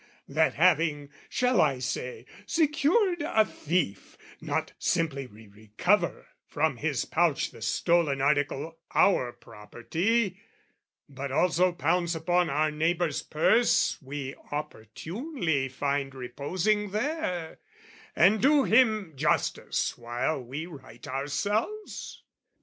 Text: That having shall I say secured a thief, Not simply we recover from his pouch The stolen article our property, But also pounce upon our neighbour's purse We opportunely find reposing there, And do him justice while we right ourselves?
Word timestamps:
That 0.27 0.55
having 0.55 1.11
shall 1.29 1.61
I 1.61 1.77
say 1.77 2.25
secured 2.47 3.21
a 3.21 3.45
thief, 3.45 4.17
Not 4.41 4.73
simply 4.79 5.27
we 5.27 5.45
recover 5.47 6.25
from 6.47 6.77
his 6.77 7.05
pouch 7.05 7.51
The 7.51 7.61
stolen 7.61 8.19
article 8.19 8.79
our 8.95 9.31
property, 9.31 10.39
But 11.07 11.31
also 11.31 11.71
pounce 11.71 12.15
upon 12.15 12.49
our 12.49 12.71
neighbour's 12.71 13.21
purse 13.21 14.01
We 14.01 14.33
opportunely 14.51 15.69
find 15.69 16.15
reposing 16.15 16.89
there, 16.89 17.59
And 18.15 18.41
do 18.41 18.63
him 18.63 19.13
justice 19.15 19.99
while 19.99 20.41
we 20.43 20.65
right 20.65 21.07
ourselves? 21.07 22.23